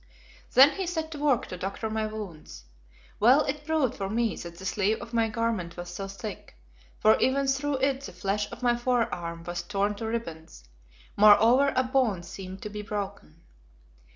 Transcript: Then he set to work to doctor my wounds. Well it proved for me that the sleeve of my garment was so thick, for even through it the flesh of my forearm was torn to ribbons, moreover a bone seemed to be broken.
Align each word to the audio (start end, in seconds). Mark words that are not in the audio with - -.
Then 0.55 0.71
he 0.77 0.87
set 0.87 1.11
to 1.11 1.19
work 1.19 1.45
to 1.45 1.57
doctor 1.57 1.87
my 1.87 2.07
wounds. 2.07 2.63
Well 3.19 3.45
it 3.45 3.63
proved 3.67 3.93
for 3.93 4.09
me 4.09 4.35
that 4.37 4.57
the 4.57 4.65
sleeve 4.65 4.99
of 4.99 5.13
my 5.13 5.27
garment 5.29 5.77
was 5.77 5.91
so 5.91 6.07
thick, 6.07 6.55
for 6.97 7.19
even 7.19 7.45
through 7.45 7.77
it 7.77 8.01
the 8.01 8.11
flesh 8.11 8.51
of 8.51 8.63
my 8.63 8.75
forearm 8.75 9.43
was 9.43 9.61
torn 9.61 9.93
to 9.97 10.07
ribbons, 10.07 10.63
moreover 11.15 11.71
a 11.75 11.83
bone 11.83 12.23
seemed 12.23 12.63
to 12.63 12.69
be 12.71 12.81
broken. 12.81 13.43